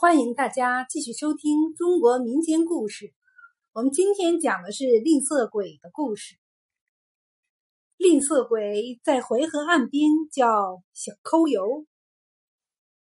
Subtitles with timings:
[0.00, 3.12] 欢迎大家继续收听中国民间故事。
[3.72, 6.36] 我们今天讲的是吝啬鬼的故事。
[7.96, 11.84] 吝啬鬼在淮河岸边叫小抠油。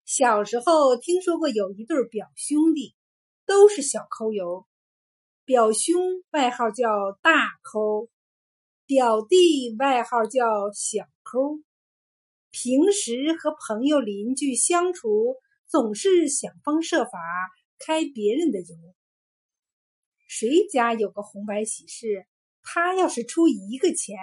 [0.06, 2.94] 小时候听说过有一对表兄弟，
[3.44, 4.64] 都是小抠油。
[5.44, 6.00] 表兄
[6.30, 6.88] 外号叫
[7.20, 8.08] 大抠，
[8.86, 11.60] 表弟外号叫小抠。
[12.50, 15.36] 平时和朋友邻居相处。
[15.76, 17.18] 总是想方设法
[17.78, 18.94] 开别人的油。
[20.26, 22.26] 谁家有个红白喜事，
[22.62, 24.16] 他要是出一个钱，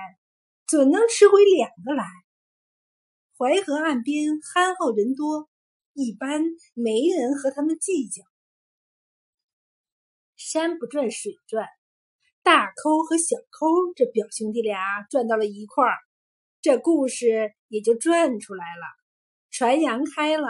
[0.66, 2.06] 准能吃回两个来。
[3.38, 5.48] 淮河岸边憨厚人多，
[5.94, 6.42] 一般
[6.74, 8.24] 没人和他们计较。
[10.36, 11.68] 山不转水转，
[12.42, 15.98] 大抠和小抠这表兄弟俩转到了一块儿，
[16.64, 18.88] 这故事也就转出来了，
[19.52, 20.48] 传扬开了。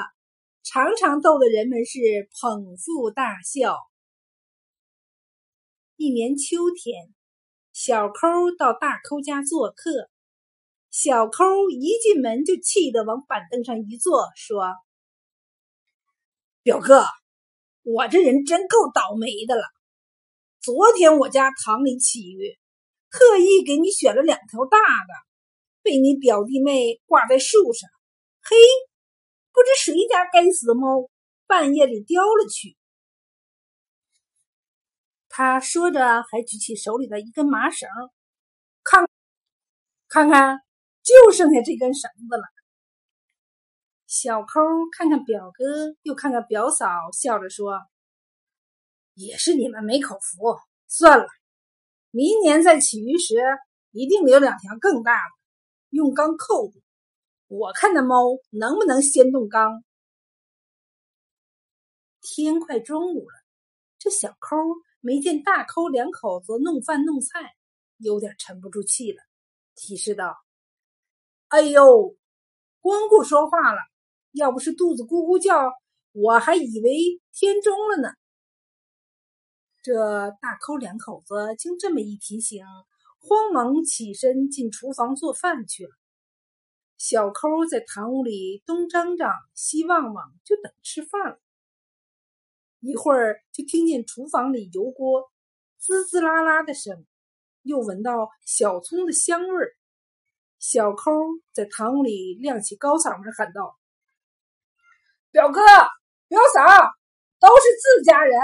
[0.64, 2.00] 常常逗得人们是
[2.40, 3.78] 捧腹大笑。
[5.98, 7.14] 一年秋天，
[7.74, 10.10] 小抠到大抠家做客，
[10.90, 14.74] 小抠一进门就气得往板凳上一坐，说
[16.64, 17.04] ：“表哥，
[17.82, 19.64] 我这人真够倒霉的了。
[20.62, 22.58] 昨天我家塘里起鱼，
[23.12, 25.14] 特意给你选了两条大的，
[25.82, 27.90] 被你表弟妹挂在树上，
[28.42, 28.56] 嘿。”
[29.54, 31.10] 不知谁家该死的猫
[31.46, 32.76] 半夜里叼了去。
[35.30, 37.88] 他说着，还举起手里的一根麻绳，
[38.84, 39.08] 看，
[40.08, 40.60] 看看，
[41.02, 42.44] 就剩下这根绳子了。
[44.08, 44.60] 小抠
[44.96, 47.80] 看看表哥，又看看表嫂，笑着说
[49.16, 50.56] ：“也是你们没口福。
[50.88, 51.26] 算了，
[52.12, 53.34] 明年再起鱼时，
[53.90, 55.32] 一定留两条更大的，
[55.90, 56.80] 用钢扣住。”
[57.56, 59.84] 我看那猫能不能先动缸。
[62.20, 63.36] 天快中午了，
[64.00, 64.58] 这小抠
[65.02, 67.54] 没见大抠两口子弄饭弄菜，
[67.98, 69.22] 有点沉不住气了，
[69.76, 70.36] 提示道
[71.50, 72.16] ：“哎呦，
[72.82, 73.80] 光顾说话了，
[74.32, 75.72] 要不是肚子咕咕叫，
[76.12, 78.10] 我还以为天中了呢。”
[79.84, 82.66] 这大抠两口子经这么一提醒，
[83.20, 85.92] 慌忙起身进厨房做饭去了。
[87.06, 91.38] 小抠在堂屋里东张张西望望，就等吃饭了。
[92.80, 95.30] 一会儿就听见厨房里油锅
[95.78, 97.06] 滋滋啦啦的声，
[97.62, 99.76] 又闻到小葱的香味儿。
[100.60, 101.12] 小抠
[101.52, 103.78] 在堂屋里亮起高嗓门喊道
[105.30, 105.60] ：“表哥、
[106.30, 106.62] 表嫂
[107.38, 108.40] 都是自家人，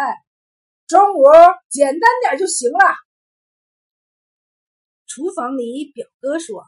[0.85, 1.23] 中午
[1.69, 2.79] 简单点就行了。”
[5.07, 6.65] 厨房里表哥说。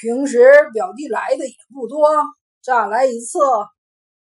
[0.00, 0.38] 平时
[0.72, 2.08] 表弟来的也不多，
[2.62, 3.40] 乍来一次，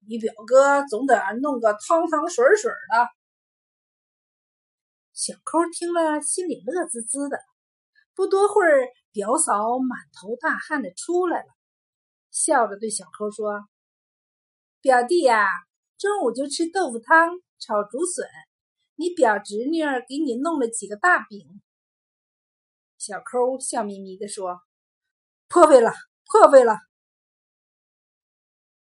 [0.08, 3.08] 你表哥总得弄个汤汤水水的。
[5.14, 7.38] 小抠听了，心里乐滋滋的。
[8.16, 11.48] 不多会儿，表嫂满头大汗的出来了，
[12.32, 13.64] 笑着对小抠说
[14.82, 15.48] ：“表弟呀，
[16.00, 18.28] 中午就吃豆腐汤炒竹笋，
[18.96, 21.62] 你表侄女儿给你弄了几个大饼。”
[22.98, 24.60] 小抠笑眯眯的说。
[25.50, 25.92] 破费了，
[26.26, 26.78] 破费了！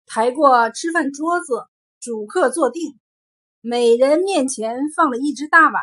[0.05, 1.53] 抬过吃饭桌子，
[2.01, 2.99] 主客坐定，
[3.61, 5.81] 每人面前放了一只大碗。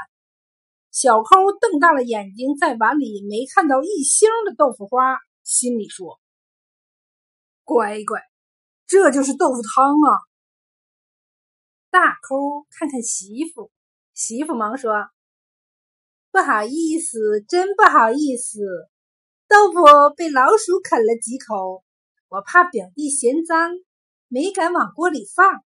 [0.91, 6.21] 小抠瞪大了眼睛，在碗里没看到一星的豆腐花，心里说
[7.65, 8.21] ：“乖乖，
[8.87, 10.21] 这就是豆腐汤啊！”
[11.89, 13.71] 大抠看看媳妇，
[14.13, 14.93] 媳妇忙说
[16.31, 18.61] ：“不好意思，真不好意思。”
[19.49, 21.85] 豆腐被老鼠啃了几口，
[22.29, 23.71] 我怕表弟嫌脏，
[24.27, 25.65] 没敢往锅里放。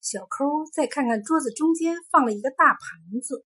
[0.00, 3.44] 小抠再看看桌子中间放了一个大盘子，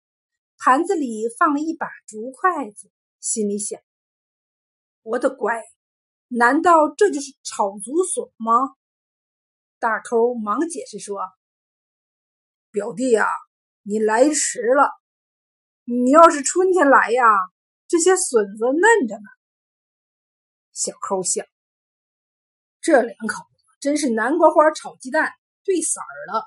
[0.56, 3.78] 盘子里放了一把竹筷子，心里想：
[5.02, 5.62] 我的乖，
[6.28, 8.52] 难道这就是炒竹笋吗？
[9.78, 11.20] 大抠忙解释说
[12.72, 13.28] ：“表弟呀，
[13.82, 14.90] 你来迟了，
[15.84, 17.24] 你要是春天来呀。”
[17.92, 19.28] 这些笋子嫩着呢，
[20.72, 21.44] 小抠想，
[22.80, 25.30] 这两口子真是南瓜花炒鸡蛋
[25.62, 26.46] 对色儿了。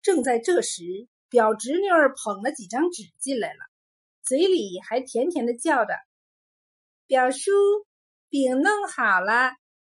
[0.00, 0.84] 正在这时，
[1.28, 3.58] 表侄女儿捧了几张纸进来了，
[4.22, 5.92] 嘴里还甜甜的叫着
[7.08, 7.50] ：“表叔，
[8.28, 9.50] 饼弄好了，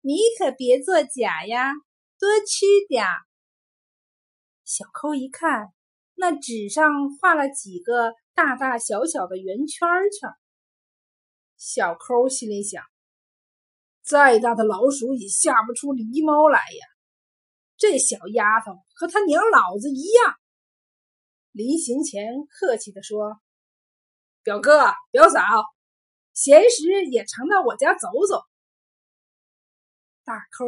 [0.00, 1.72] 你可别作假呀，
[2.20, 3.04] 多吃点。”
[4.62, 5.72] 小抠一看，
[6.14, 8.12] 那纸上画了几个。
[8.38, 10.30] 大大小小的圆圈圈，
[11.56, 12.84] 小抠心里想：
[14.04, 16.86] 再大的老鼠也吓不出狸猫来呀！
[17.76, 20.36] 这小丫头和她娘老子一样。
[21.50, 23.40] 临行前客气地说
[24.44, 25.40] ：“表哥、表嫂，
[26.32, 28.40] 闲时也常到我家走走。”
[30.22, 30.64] 大抠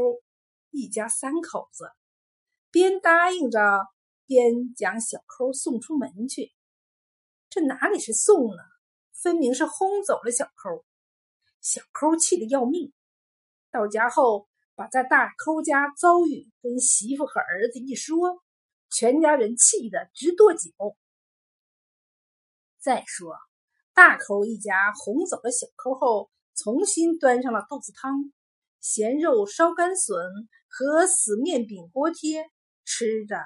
[0.71, 1.89] 一家三口子
[2.73, 3.61] 边答应着，
[4.27, 6.51] 边将小抠送出门去。
[7.51, 8.63] 这哪里是送呢？
[9.13, 10.85] 分明是轰走了小抠。
[11.61, 12.93] 小抠气得要命。
[13.73, 18.41] 到家后，把在大抠家遭遇跟媳妇和儿子一说，
[18.89, 20.71] 全家人气得直跺脚。
[22.79, 23.37] 再说，
[23.93, 28.33] 大抠一家哄走了小抠后，重新端上了豆子汤、
[28.81, 30.17] 咸肉烧干笋
[30.69, 32.49] 和死面饼锅贴，
[32.85, 33.37] 吃着、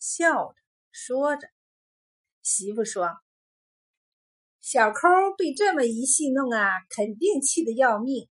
[0.00, 0.54] 笑着、
[0.90, 1.48] 说着。
[2.42, 3.08] 媳妇说。
[4.62, 8.28] 小抠被这么一戏弄啊，肯定气得要命。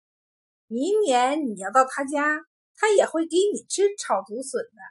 [0.66, 2.44] 明年你要到他家，
[2.74, 4.82] 他也会给你吃炒竹笋的。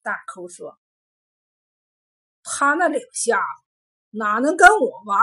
[0.00, 0.80] 大抠说
[2.42, 3.42] ：“他那两下
[4.10, 5.20] 哪能跟我玩？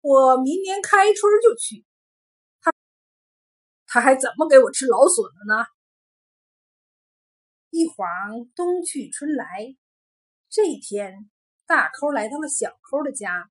[0.00, 1.84] 我明年开春就去。
[2.60, 2.72] 他
[3.86, 5.66] 他还怎么给我吃老笋了呢？”
[7.70, 9.76] 一晃冬去春来，
[10.48, 11.29] 这一天。
[11.70, 13.48] 大抠来到了小抠的家，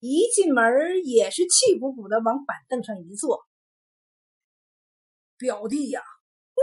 [0.00, 0.64] 一进门
[1.04, 3.46] 也是气鼓鼓的往板凳上一坐。
[5.36, 6.02] 表弟呀，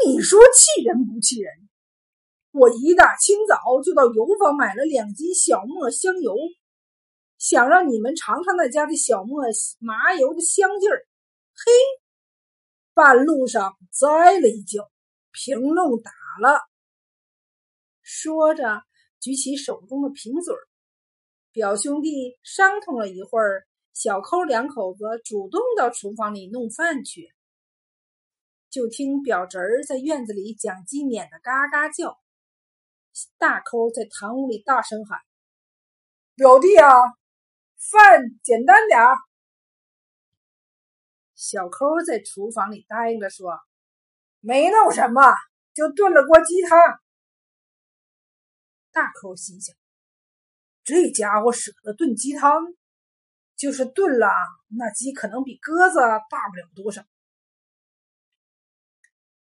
[0.06, 1.69] 你说气人不气人？
[2.51, 6.36] 我一大清早就到油坊买了两斤小磨香油，
[7.38, 9.45] 想让你们尝尝那家的小磨
[9.80, 11.07] 麻油的香劲儿。
[11.54, 11.72] 嘿，
[12.94, 14.92] 半路上栽了一跤，
[15.31, 16.12] 瓶弄打
[16.42, 16.60] 了。
[18.01, 18.83] 说着。
[19.25, 20.68] 举起手中的瓶嘴儿，
[21.51, 27.33] 表兄弟伤痛了一会儿，小抠两口子主动到厨房里弄饭去。
[28.69, 32.19] 就听表侄儿在院子里讲鸡撵的嘎嘎叫，
[33.39, 35.18] 大抠在堂屋里大声喊
[36.38, 36.94] ：“表弟啊，
[37.80, 39.18] 饭简单点儿。”
[41.33, 43.57] 小抠在厨房里答应着说
[44.39, 45.19] ：“没弄什么，
[45.74, 46.77] 就炖了锅鸡汤。”
[48.95, 49.75] 大抠心想
[50.86, 52.63] ：“这家伙舍得炖鸡汤，
[53.57, 54.30] 就是炖了，
[54.69, 57.03] 那鸡可能比鸽子大不了多少。”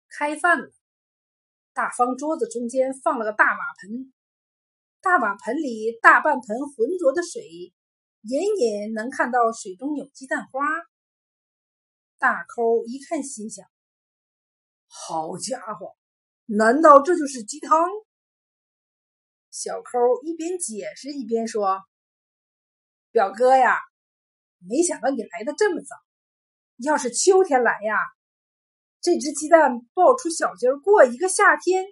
[0.08, 0.72] 开饭了，
[1.74, 4.14] 大方桌子中间放了个大瓦盆，
[5.02, 7.74] 大瓦盆里大半盆浑浊的水，
[8.22, 10.62] 隐隐能看到水中有鸡蛋花。
[12.18, 13.68] 大抠一看，心想
[14.88, 15.98] ：“好家伙，
[16.46, 17.86] 难道这就是鸡汤？”
[19.52, 21.82] 小抠一边解释一边说
[23.12, 23.78] ：“表哥呀，
[24.60, 25.94] 没想到你来的这么早。
[26.78, 27.98] 要是秋天来呀，
[29.02, 31.84] 这只鸡蛋抱出小鸡儿，过一个夏天，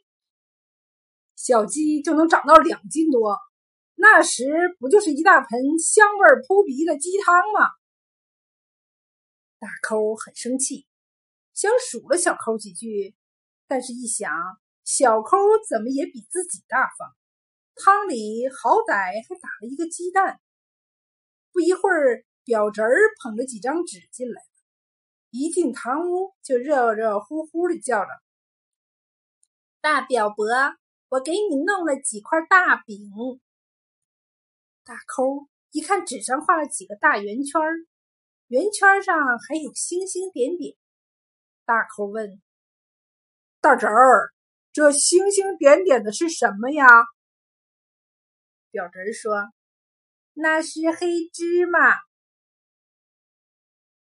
[1.36, 3.38] 小鸡就能长到两斤多。
[3.96, 4.46] 那时
[4.80, 7.68] 不就是一大盆香味扑鼻的鸡汤吗？”
[9.60, 10.88] 大抠很生气，
[11.54, 13.14] 想数了小抠几句，
[13.68, 14.32] 但是一想，
[14.86, 15.38] 小抠
[15.70, 17.14] 怎么也比自己大方。
[17.82, 20.42] 汤里好歹还打了一个鸡蛋。
[21.54, 22.92] 不一会儿，表侄儿
[23.24, 24.42] 捧着几张纸进来，
[25.30, 28.10] 一进堂屋就热热乎乎的叫着
[29.80, 30.46] ：“大表伯，
[31.08, 33.10] 我给你弄了几块大饼。”
[34.84, 37.62] 大抠一看纸上画了几个大圆圈，
[38.48, 39.16] 圆圈上
[39.48, 40.76] 还有星星点点。
[41.64, 42.42] 大抠问
[43.62, 44.34] ：“大侄儿，
[44.74, 46.86] 这星星点点的是什么呀？”
[48.72, 49.52] 表侄说
[50.34, 51.96] ：“那是黑芝麻。”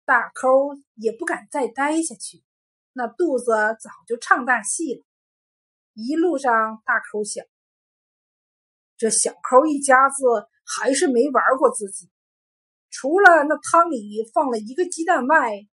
[0.05, 0.49] 大抠
[0.95, 2.43] 也不敢再待下去，
[2.93, 5.03] 那肚子早就唱大戏了。
[5.93, 7.45] 一路上，大抠想：
[8.97, 10.23] 这小抠一家子
[10.65, 12.09] 还是没玩过自己。
[12.89, 15.67] 除了那汤里放了一个鸡蛋外，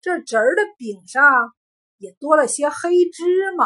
[0.00, 1.54] 这侄儿的饼上
[1.96, 3.56] 也多了些黑芝麻。